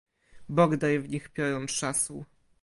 [0.49, 2.25] "Bogdaj w nich piorun trzasł!..."